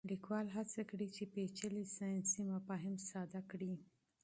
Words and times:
لیکوال 0.09 0.47
هڅه 0.55 0.81
کړې 0.89 1.07
چې 1.15 1.23
پېچلي 1.33 1.83
ساینسي 1.97 2.41
مفاهیم 2.53 2.95
ساده 3.09 3.41
کړي. 3.51 3.73